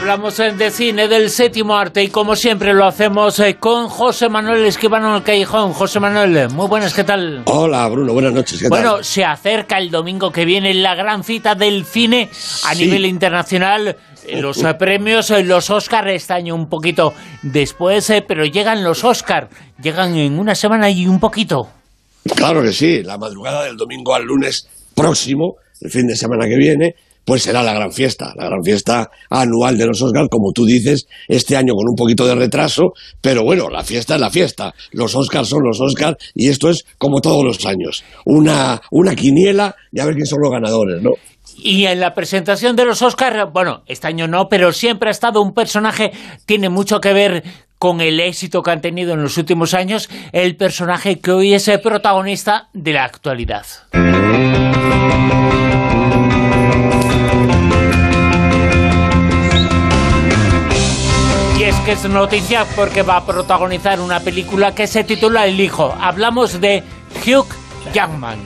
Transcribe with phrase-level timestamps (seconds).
[0.00, 4.64] Hablamos de cine del séptimo arte y como siempre lo hacemos eh, con José Manuel
[4.64, 5.72] Escribano en el Callejón.
[5.72, 7.42] José Manuel, muy buenas, ¿qué tal?
[7.44, 8.60] Hola Bruno, buenas noches.
[8.60, 9.04] ¿qué bueno, tal?
[9.04, 12.28] se acerca el domingo que viene la gran cita del cine
[12.66, 12.84] a Sí.
[12.84, 13.96] nivel internacional.
[14.26, 17.12] Eh, Los eh, premios, eh, los Oscar este año un poquito
[17.42, 19.48] después, eh, pero llegan los Oscar,
[19.82, 21.68] llegan en una semana y un poquito.
[22.36, 26.56] Claro que sí, la madrugada del domingo al lunes próximo, el fin de semana que
[26.56, 30.64] viene, pues será la gran fiesta, la gran fiesta anual de los Oscars, como tú
[30.64, 34.74] dices, este año con un poquito de retraso, pero bueno, la fiesta es la fiesta,
[34.92, 39.74] los Oscars son los Oscars y esto es como todos los años, una, una quiniela
[39.92, 41.10] y a ver quién son los ganadores, ¿no?
[41.62, 45.42] Y en la presentación de los Oscar, bueno, este año no, pero siempre ha estado
[45.42, 46.12] un personaje,
[46.46, 47.44] tiene mucho que ver
[47.78, 51.66] con el éxito que han tenido en los últimos años, el personaje que hoy es
[51.68, 53.66] el protagonista de la actualidad.
[61.92, 65.92] Es noticia porque va a protagonizar una película que se titula El Hijo.
[66.00, 66.84] Hablamos de
[67.26, 67.48] Hugh
[67.92, 68.38] Jackman.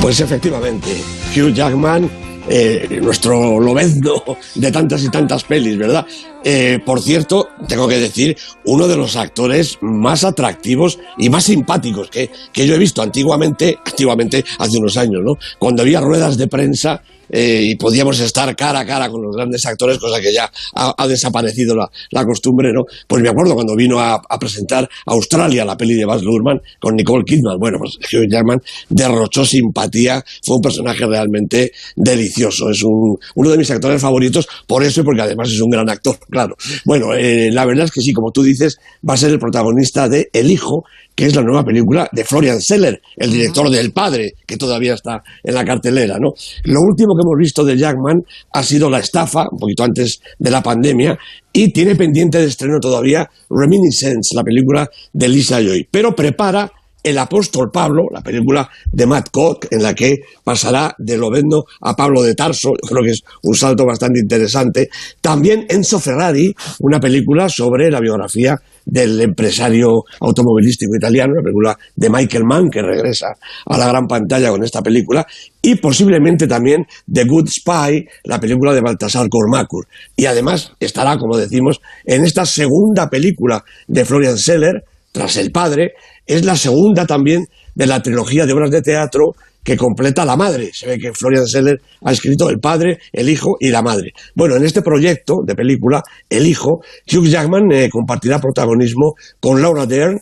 [0.00, 1.00] Pues efectivamente,
[1.36, 2.10] Hugh Jackman,
[2.48, 4.24] eh, nuestro lobezno
[4.56, 6.04] de tantas y tantas pelis, ¿verdad?
[6.44, 12.10] Eh, por cierto, tengo que decir, uno de los actores más atractivos y más simpáticos
[12.10, 15.34] que, que yo he visto antiguamente, antiguamente hace unos años, ¿no?
[15.58, 19.64] Cuando había ruedas de prensa eh, y podíamos estar cara a cara con los grandes
[19.64, 22.84] actores, cosa que ya ha, desaparecido la, la costumbre, ¿no?
[23.06, 26.94] Pues me acuerdo cuando vino a, a presentar Australia, la peli de Baz Luhrmann, con
[26.94, 27.58] Nicole Kidman.
[27.58, 32.68] Bueno, pues Hugh Jackman derrochó simpatía, fue un personaje realmente delicioso.
[32.68, 35.88] Es un, uno de mis actores favoritos, por eso y porque además es un gran
[35.88, 36.56] actor, claro.
[36.84, 40.08] Bueno, eh, la verdad es que sí, como tú dices, va a ser el protagonista
[40.08, 44.32] de El Hijo, que es la nueva película de Florian Seller, el director del Padre,
[44.46, 46.32] que todavía está en la cartelera, ¿no?
[46.64, 50.50] Lo último que hemos visto de Jackman ha sido La estafa, un poquito antes de
[50.50, 51.18] la pandemia,
[51.52, 57.18] y tiene pendiente de estreno todavía Reminiscence, la película de Lisa Joy, pero prepara el
[57.18, 62.22] apóstol Pablo, la película de Matt Cook, en la que pasará de Lovendo a Pablo
[62.22, 64.88] de Tarso, yo creo que es un salto bastante interesante.
[65.20, 72.10] También Enzo Ferrari, una película sobre la biografía del empresario automovilístico italiano, una película de
[72.10, 73.28] Michael Mann, que regresa
[73.66, 75.26] a la gran pantalla con esta película,
[75.60, 79.86] y posiblemente también The Good Spy, la película de Baltasar Kormákur.
[80.16, 85.92] Y además estará, como decimos, en esta segunda película de Florian Seller, tras El Padre,
[86.32, 89.32] es la segunda también de la trilogía de obras de teatro
[89.62, 90.70] que completa La Madre.
[90.72, 94.12] Se ve que Florian Seller ha escrito El Padre, El Hijo y La Madre.
[94.34, 96.80] Bueno, en este proyecto de película, El Hijo,
[97.12, 100.20] Hugh Jackman eh, compartirá protagonismo con Laura Dern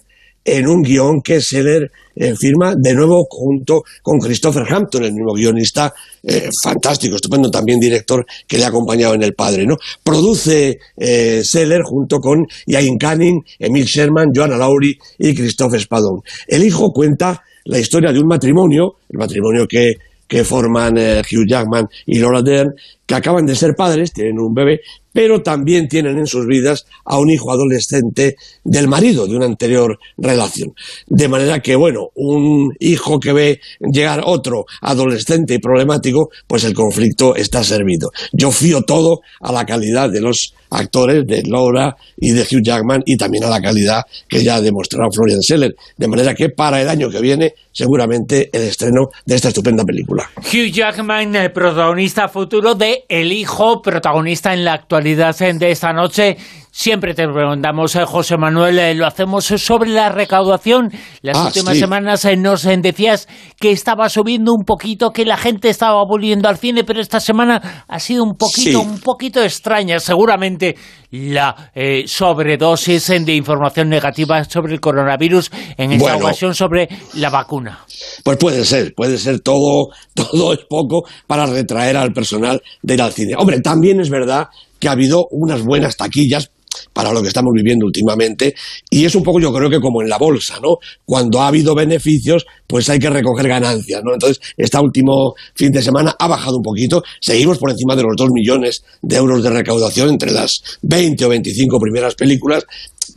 [0.57, 5.33] en un guion que Seller eh, firma de nuevo junto con Christopher Hampton, el mismo
[5.33, 9.65] guionista eh, fantástico, estupendo también director que le ha acompañado en El Padre.
[9.67, 9.77] ¿no?
[10.03, 16.21] Produce eh, Seller junto con Ian Canning, Emil Sherman, Joanna Lowry y Christopher Spadon.
[16.47, 19.95] El hijo cuenta la historia de un matrimonio, el matrimonio que,
[20.27, 22.75] que forman eh, Hugh Jackman y Laura Dern,
[23.11, 24.83] que acaban de ser padres, tienen un bebé,
[25.13, 29.99] pero también tienen en sus vidas a un hijo adolescente del marido de una anterior
[30.17, 30.75] relación.
[31.09, 36.73] De manera que, bueno, un hijo que ve llegar otro adolescente y problemático, pues el
[36.73, 38.13] conflicto está servido.
[38.33, 43.03] Yo fío todo a la calidad de los actores, de Laura y de Hugh Jackman,
[43.05, 45.75] y también a la calidad que ya ha demostrado Florian Seller.
[45.97, 50.31] De manera que para el año que viene, seguramente el estreno de esta estupenda película.
[50.37, 56.37] Hugh Jackman, el protagonista futuro de El Hijo, protagonista en la actualidad de esta noche.
[56.73, 60.91] Siempre te preguntamos, eh, José Manuel, eh, lo hacemos sobre la recaudación.
[61.21, 61.81] Las Ah, últimas sí.
[61.81, 66.59] semanas eh, nos decías que estaba subiendo un poquito, que la gente estaba volviendo al
[66.59, 68.87] cine, pero esta semana ha sido un poquito, Sí.
[68.89, 69.99] un poquito extraña.
[69.99, 70.77] Seguramente
[71.11, 76.27] la eh, sobredosis de información negativa sobre el coronavirus, en esta Bueno.
[76.27, 77.81] ocasión sobre la vacuna.
[78.23, 83.03] Pues puede ser, puede ser todo, todo es poco para retraer al personal de ir
[83.03, 83.35] al cine.
[83.37, 84.49] Hombre, también es verdad
[84.79, 86.51] que ha habido unas buenas taquillas
[86.93, 88.55] para lo que estamos viviendo últimamente
[88.91, 90.77] y es un poco yo creo que como en la bolsa, ¿no?
[91.05, 94.13] Cuando ha habido beneficios, pues hay que recoger ganancias, ¿no?
[94.13, 98.17] Entonces, este último fin de semana ha bajado un poquito, seguimos por encima de los
[98.17, 102.65] 2 millones de euros de recaudación entre las 20 o 25 primeras películas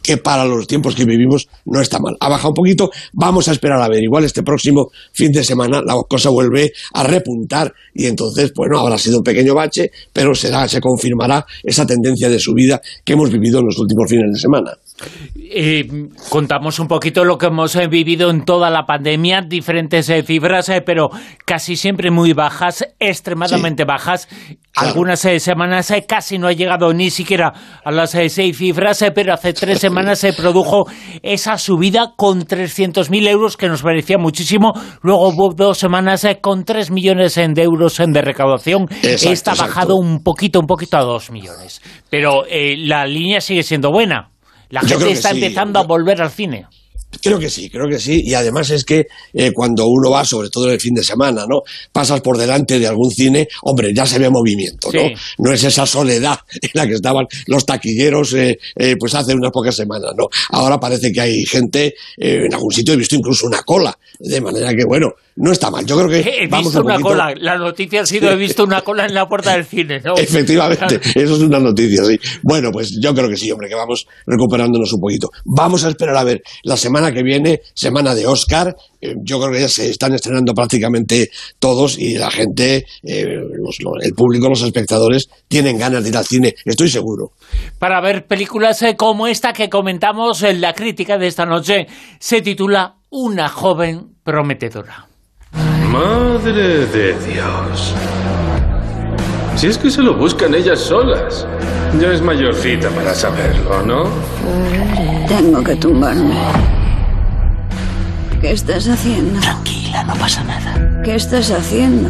[0.04, 2.16] que para los tiempos que vivimos no está mal.
[2.20, 4.04] Ha bajado un poquito, vamos a esperar a ver.
[4.04, 8.98] Igual este próximo fin de semana la cosa vuelve a repuntar y entonces, bueno, habrá
[8.98, 13.60] sido un pequeño bache, pero será, se confirmará esa tendencia de subida que hemos vivido
[13.60, 14.78] en los últimos fines de semana.
[15.56, 15.88] Eh,
[16.30, 20.72] contamos un poquito lo que hemos eh, vivido en toda la pandemia, diferentes eh, cifras,
[20.84, 21.12] pero
[21.46, 24.28] casi siempre muy bajas, extremadamente bajas.
[24.76, 27.54] Algunas semanas casi no ha llegado ni siquiera
[27.86, 30.88] a las seis cifras, pero hace tres semanas se produjo
[31.22, 34.74] esa subida con 300.000 euros que nos parecía muchísimo.
[35.04, 38.88] Luego hubo dos semanas con 3 millones de euros de recaudación.
[39.04, 41.80] Está bajado un poquito, un poquito a 2 millones.
[42.10, 44.33] Pero la línea sigue siendo buena.
[44.70, 46.68] La gente está empezando a volver al cine.
[47.22, 48.22] Creo que sí, creo que sí.
[48.24, 51.46] Y además es que eh, cuando uno va, sobre todo en el fin de semana,
[51.48, 51.62] ¿no?
[51.92, 55.02] Pasas por delante de algún cine, hombre, ya se ve movimiento, ¿no?
[55.38, 59.52] No es esa soledad en la que estaban los taquilleros eh, eh, pues hace unas
[59.52, 60.28] pocas semanas, ¿no?
[60.50, 64.74] Ahora parece que hay gente, en algún sitio he visto incluso una cola, de manera
[64.74, 65.86] que, bueno, no está mal.
[65.86, 67.34] Yo creo que he visto una cola.
[67.36, 70.00] La noticia ha sido he visto una cola en la puerta del cine.
[70.04, 70.16] ¿no?
[70.18, 72.20] Efectivamente, eso es una noticia, sí.
[72.42, 75.30] Bueno, pues yo creo que sí, hombre, que vamos recuperándonos un poquito.
[75.46, 78.76] Vamos a esperar a ver la semana que viene, semana de Oscar.
[79.02, 81.30] Eh, yo creo que ya se están estrenando prácticamente
[81.60, 83.38] todos y la gente, eh,
[84.02, 86.56] el público, los espectadores tienen ganas de ir al cine.
[86.66, 87.32] Estoy seguro.
[87.80, 91.88] Para ver películas eh, como esta que comentamos en la crítica de esta noche,
[92.20, 95.08] se titula Una joven prometedora.
[95.92, 97.94] Madre de Dios.
[99.56, 101.48] Si es que se lo buscan ellas solas.
[102.00, 104.04] Ya es mayorcita para saberlo, ¿no?
[105.28, 106.83] Tengo que tumbarme.
[108.44, 109.40] ¿Qué estás haciendo?
[109.40, 111.02] Tranquila, no pasa nada.
[111.02, 112.10] ¿Qué estás haciendo?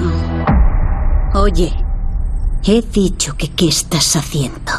[1.36, 1.72] Oye,
[2.66, 4.72] he dicho que qué estás haciendo.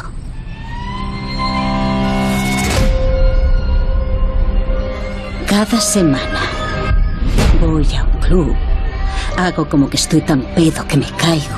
[5.47, 6.41] Cada semana
[7.61, 8.55] voy a un club
[9.37, 11.55] Hago como que estoy tan pedo que me caigo.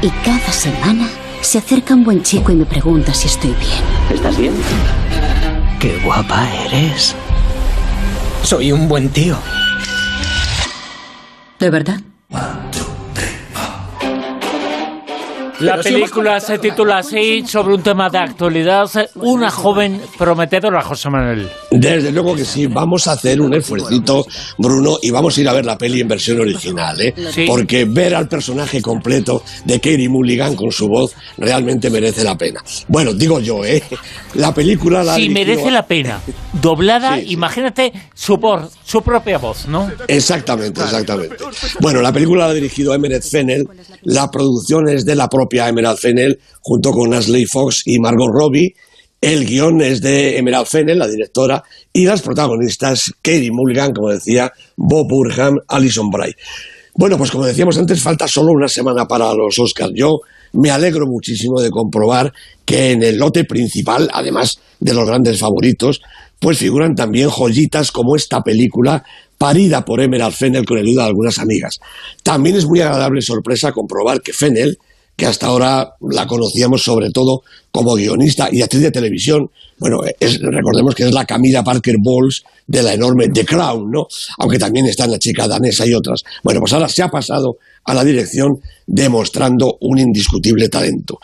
[0.00, 1.08] Y cada semana
[1.40, 3.82] se acerca un buen chico y me pregunta si estoy bien.
[4.14, 4.54] ¿Estás bien?
[5.80, 7.16] Qué guapa eres.
[8.50, 9.38] Soy un buen tío.
[11.60, 12.00] ¿De verdad?
[15.60, 21.48] La película se titula así, sobre un tema de actualidad, una joven prometedora, José Manuel.
[21.70, 24.24] Desde luego que sí, vamos a hacer un esfuercito,
[24.56, 27.14] Bruno, y vamos a ir a ver la peli en versión original, ¿eh?
[27.46, 32.62] Porque ver al personaje completo de Katie Mulligan con su voz realmente merece la pena.
[32.88, 33.82] Bueno, digo yo, ¿eh?
[34.34, 36.20] La película la Sí, merece la pena.
[36.60, 39.90] Doblada, imagínate su, por, su propia voz, ¿no?
[40.08, 41.36] Exactamente, exactamente.
[41.80, 43.68] Bueno, la película la ha dirigido Emeret Fennel,
[44.02, 48.74] la producción es de la propia Emerald Fennel, junto con Ashley Fox y Margot Robbie.
[49.20, 51.62] El guion es de Emerald Fennel, la directora,
[51.92, 56.34] y las protagonistas, Katie Mulligan, como decía, Bob Burham, Alison Bray.
[56.94, 59.92] Bueno, pues como decíamos antes, falta solo una semana para los Oscars.
[59.94, 60.20] Yo
[60.52, 62.32] me alegro muchísimo de comprobar
[62.64, 66.00] que en el lote principal, además de los grandes favoritos,
[66.40, 69.04] pues figuran también joyitas como esta película
[69.38, 71.78] parida por Emerald Fennel con ayuda de algunas amigas.
[72.22, 74.78] También es muy agradable sorpresa comprobar que Fennel,
[75.20, 79.50] que hasta ahora la conocíamos sobre todo como guionista y actriz de televisión.
[79.78, 80.00] Bueno,
[80.40, 84.06] recordemos que es la Camila Parker Bowles de la enorme The Crown, ¿no?
[84.38, 86.24] Aunque también está en la chica danesa y otras.
[86.42, 91.18] Bueno, pues ahora se ha pasado a la dirección demostrando un indiscutible talento.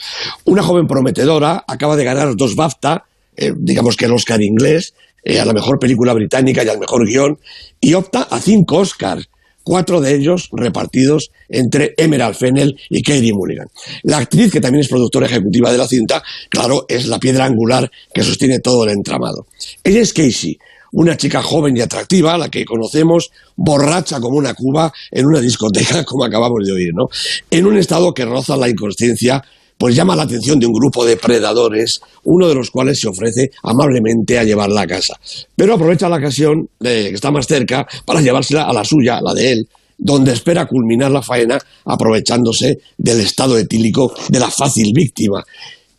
[0.44, 3.02] Una joven prometedora acaba de ganar dos BAFTA,
[3.34, 4.92] eh, digamos que el Oscar inglés,
[5.24, 7.38] eh, a la mejor película británica y al mejor guion,
[7.80, 9.30] y opta a cinco Oscars
[9.66, 13.66] cuatro de ellos repartidos entre Emerald Fennel y Katie Mulligan.
[14.04, 17.90] La actriz, que también es productora ejecutiva de la cinta, claro, es la piedra angular
[18.14, 19.48] que sostiene todo el entramado.
[19.82, 20.56] Ella es Casey,
[20.92, 26.04] una chica joven y atractiva, la que conocemos borracha como una cuba en una discoteca,
[26.06, 27.08] como acabamos de oír, ¿no?
[27.50, 29.42] En un estado que roza la inconsciencia
[29.78, 33.50] pues llama la atención de un grupo de predadores, uno de los cuales se ofrece
[33.62, 35.14] amablemente a llevarla a casa.
[35.54, 39.34] Pero aprovecha la ocasión de que está más cerca para llevársela a la suya, la
[39.34, 39.68] de él,
[39.98, 45.44] donde espera culminar la faena aprovechándose del estado etílico de la fácil víctima,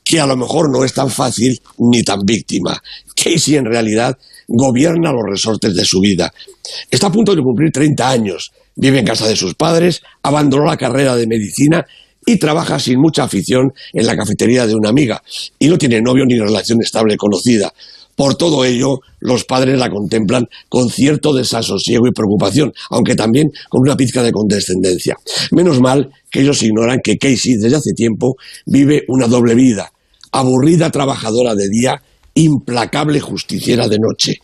[0.03, 2.81] que a lo mejor no es tan fácil ni tan víctima.
[3.15, 4.17] Casey en realidad
[4.48, 6.31] gobierna los resortes de su vida.
[6.89, 10.77] Está a punto de cumplir 30 años, vive en casa de sus padres, abandonó la
[10.77, 11.86] carrera de medicina
[12.27, 15.24] y trabaja sin mucha afición en la cafetería de una amiga
[15.57, 17.74] y no tiene novio ni relación estable conocida.
[18.17, 23.81] Por todo ello, los padres la contemplan con cierto desasosiego y preocupación, aunque también con
[23.81, 25.15] una pizca de condescendencia.
[25.51, 29.93] Menos mal que ellos ignoran que Casey desde hace tiempo vive una doble vida,
[30.31, 32.01] aburrida trabajadora de día
[32.38, 34.36] implacable justiciera de noche,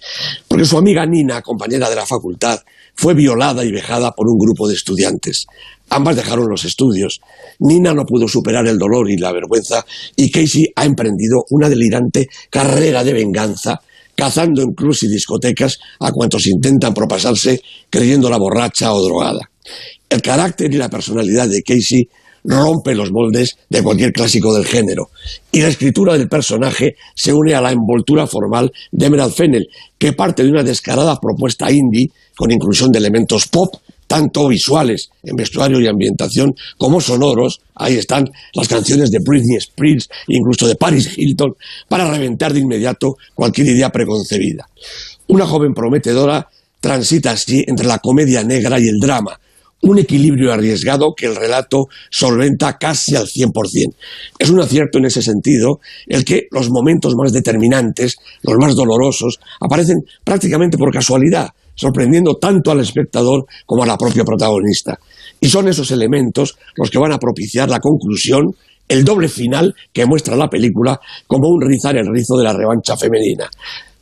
[0.47, 2.59] porque su amiga Nina, compañera de la facultad,
[2.95, 5.45] fue violada y vejada por un grupo de estudiantes.
[5.89, 7.21] Ambas dejaron los estudios.
[7.59, 9.85] Nina no pudo superar el dolor y la vergüenza
[10.15, 13.79] y Casey ha emprendido una delirante carrera de venganza,
[14.15, 19.49] cazando en clubs y discotecas a cuantos intentan propasarse creyéndola borracha o drogada.
[20.09, 22.07] El carácter y la personalidad de Casey
[22.43, 25.09] rompe los moldes de cualquier clásico del género.
[25.51, 30.13] Y la escritura del personaje se une a la envoltura formal de Emerald Fennel, que
[30.13, 33.75] parte de una descarada propuesta indie con inclusión de elementos pop,
[34.07, 37.61] tanto visuales en vestuario y ambientación como sonoros.
[37.75, 41.55] Ahí están las canciones de Britney Spears, incluso de Paris Hilton,
[41.87, 44.67] para reventar de inmediato cualquier idea preconcebida.
[45.27, 46.47] Una joven prometedora
[46.79, 49.39] transita así entre la comedia negra y el drama,
[49.83, 53.93] un equilibrio arriesgado que el relato solventa casi al 100%.
[54.39, 59.39] Es un acierto en ese sentido el que los momentos más determinantes, los más dolorosos,
[59.59, 64.97] aparecen prácticamente por casualidad, sorprendiendo tanto al espectador como a la propia protagonista.
[65.39, 68.55] Y son esos elementos los que van a propiciar la conclusión,
[68.87, 72.97] el doble final que muestra la película como un rizar el rizo de la revancha
[72.97, 73.49] femenina.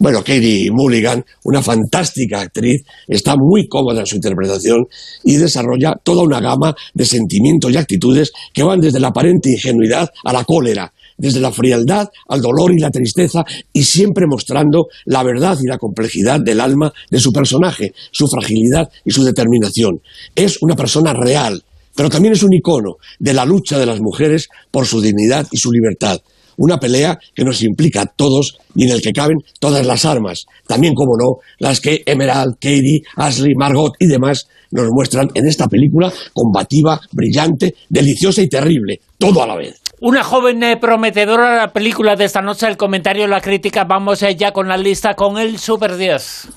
[0.01, 4.87] Bueno, Katie Mulligan, una fantástica actriz, está muy cómoda en su interpretación
[5.23, 10.09] y desarrolla toda una gama de sentimientos y actitudes que van desde la aparente ingenuidad
[10.23, 15.21] a la cólera, desde la frialdad al dolor y la tristeza, y siempre mostrando la
[15.21, 20.01] verdad y la complejidad del alma de su personaje, su fragilidad y su determinación.
[20.33, 21.63] Es una persona real,
[21.95, 25.57] pero también es un icono de la lucha de las mujeres por su dignidad y
[25.57, 26.19] su libertad.
[26.57, 30.45] Una pelea que nos implica a todos y en el que caben todas las armas,
[30.67, 35.67] también, como no, las que Emerald, Katie, Ashley, Margot y demás nos muestran en esta
[35.67, 39.81] película combativa, brillante, deliciosa y terrible, todo a la vez.
[40.01, 44.35] Una joven eh, prometedora la película de esta noche, el comentario, la crítica, vamos eh,
[44.35, 46.47] ya con la lista con el Super 10.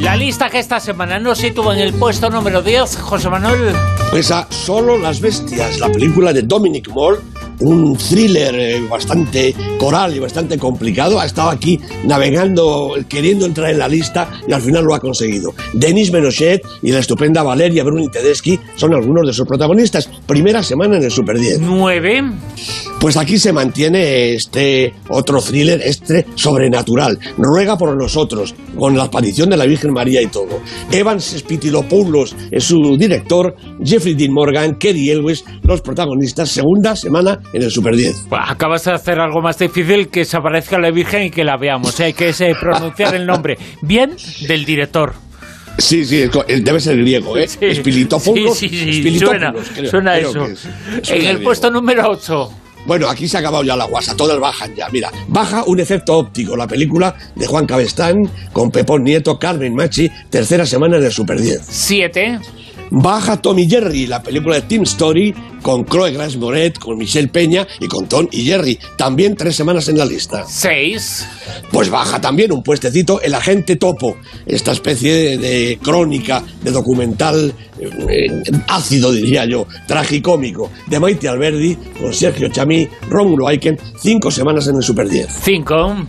[0.00, 3.74] La lista que esta semana nos sitúa en el puesto número 10, José Manuel.
[4.10, 7.18] Pues a Solo las Bestias, la película de Dominic Moore,
[7.60, 11.20] un thriller eh, bastante coral y bastante complicado.
[11.20, 15.52] Ha estado aquí navegando, queriendo entrar en la lista y al final lo ha conseguido.
[15.72, 20.08] Denis Menochet y la estupenda Valeria Bruni Tedeschi son algunos de sus protagonistas.
[20.26, 21.60] Primera semana en el Super 10.
[21.60, 22.22] 9.
[23.00, 27.18] Pues aquí se mantiene este otro thriller, este sobrenatural.
[27.38, 30.60] Ruega por nosotros, con la aparición de la Virgen María y todo.
[30.92, 36.50] Evans Spitilopoulos es su director, Jeffrey Dean Morgan, Kerry Elwes, los protagonistas.
[36.50, 38.26] Segunda semana en el Super 10.
[38.28, 41.56] Pues acabas de hacer algo más difícil que se aparezca la Virgen y que la
[41.56, 41.98] veamos.
[42.00, 44.16] Hay que se pronunciar el nombre bien
[44.46, 45.14] del director.
[45.78, 46.28] Sí, sí,
[46.62, 47.48] debe ser griego, ¿eh?
[47.48, 47.58] Sí.
[47.60, 50.46] Espilitopoulos, Sí, sí, sí, suena, creo- suena creo eso.
[50.46, 50.64] que es.
[51.10, 51.42] En el griego.
[51.44, 52.50] puesto número 8.
[52.86, 54.88] Bueno, aquí se ha acabado ya la guasa, todas bajan ya.
[54.90, 58.16] Mira, baja un efecto óptico, la película de Juan Cabestán
[58.52, 61.60] con Pepón Nieto, Carmen Machi, tercera semana en el Super 10.
[61.62, 62.40] 7.
[62.90, 67.28] Baja Tom y Jerry, la película de Team Story con Chloe Grace Moret, con Michelle
[67.28, 70.44] Peña y con Tom y Jerry, también tres semanas en la lista.
[70.46, 71.26] 6.
[71.70, 77.54] Pues baja también un puestecito El Agente Topo, esta especie de, de crónica, de documental
[77.80, 78.26] eh,
[78.68, 84.76] ácido, diría yo, tragicómico, de Maite Alberdi, con Sergio Chamí, Rómulo Aiken, cinco semanas en
[84.76, 85.28] el Super 10.
[85.42, 86.06] 5.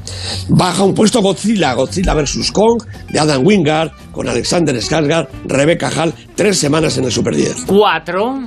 [0.50, 2.51] Baja un puesto Godzilla, Godzilla vs.
[2.51, 7.65] Kong, de Adam Wingard, con Alexander Skarsgård, Rebecca Hall, tres semanas en el Super 10.
[7.67, 8.41] 4.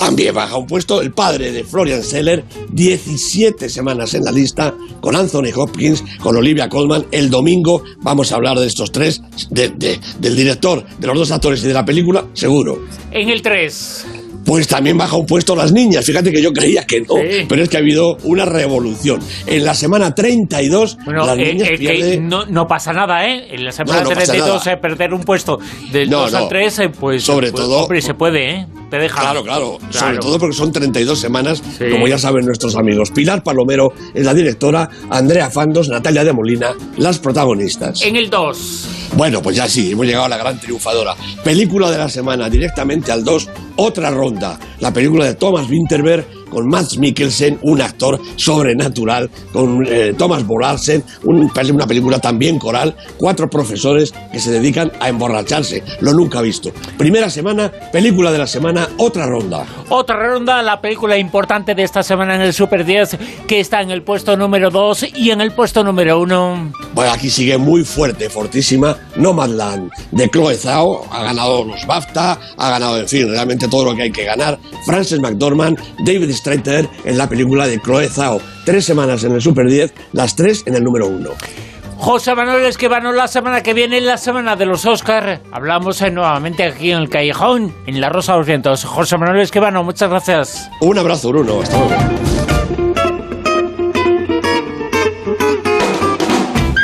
[0.00, 5.14] También baja un puesto el padre de Florian Seller, 17 semanas en la lista, con
[5.14, 7.06] Anthony Hopkins, con Olivia Colman.
[7.12, 11.30] El domingo vamos a hablar de estos tres, de- de- del director, de los dos
[11.30, 12.78] actores y de la película, seguro.
[13.12, 14.06] En el 3.
[14.44, 16.04] Pues también baja un puesto las niñas.
[16.04, 17.44] Fíjate que yo creía que no, Sí.
[17.46, 19.20] pero es que ha habido una revolución.
[19.46, 23.48] En la semana 32, Bueno, las eh, niñas eh, que no, no pasa nada, ¿eh?
[23.54, 24.72] En la semana No, no pasa 32 nada.
[24.72, 25.58] eh, perder un puesto
[25.92, 26.48] del No, 2 al no.
[26.48, 27.22] 3, pues...
[27.22, 28.66] Sobre pues, todo- Hombre, se puede, ¿eh?
[28.90, 29.20] Te deja.
[29.20, 31.84] Claro, claro, Sobre todo porque son 32 semanas, Sí.
[31.90, 33.10] como ya saben nuestros amigos.
[33.12, 38.02] Pilar Palomero es la directora, Andrea Fandos, Natalia de Molina, las protagonistas.
[38.02, 38.88] En el 2.
[39.16, 41.14] Bueno, pues ya sí, hemos llegado a la gran triunfadora.
[41.44, 44.58] Película de la semana, directamente al 2, otra ronda.
[44.80, 51.02] La película de Thomas Winterberg, con Mads Mikkelsen, un actor sobrenatural, con eh, Thomas Bolarsen,
[51.24, 56.72] un- una película también coral, cuatro profesores que se dedican a emborracharse, lo nunca visto.
[56.98, 59.64] Primera semana, película de la semana, otra ronda.
[59.88, 63.16] Otra ronda, la película importante de esta semana en el Super 10,
[63.46, 66.72] que está en el puesto número 2 y en el puesto número 1.
[66.94, 72.70] Bueno, aquí sigue muy fuerte, fortísima, Nomadland de Chloe Zhao, ha ganado los BAFTA, ha
[72.70, 74.58] ganado, en fin, realmente todo lo que hay que ganar.
[74.86, 76.30] Frances McDormand, David
[77.04, 78.40] En la película de Chloe Zhao.
[78.64, 81.30] Tres semanas en el Super 10, las tres en el número uno.
[81.98, 85.42] José Manuel Esquivano, la semana que viene, la semana de los Oscar.
[85.52, 88.84] Hablamos eh, nuevamente aquí en el Callejón, en La Rosa de los Vientos.
[88.84, 90.70] José Manuel Esquivano, muchas gracias.
[90.80, 91.94] Un abrazo, Bruno, hasta luego.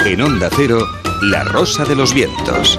[0.05, 0.87] En Onda Cero,
[1.23, 2.79] La Rosa de los Vientos.